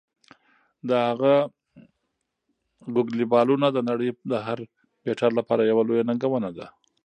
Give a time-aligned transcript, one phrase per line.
[0.89, 1.35] د هغه
[2.95, 4.59] "ګوګلي" بالونه د نړۍ د هر
[5.03, 6.67] بیټر لپاره یوه لویه ننګونه ده.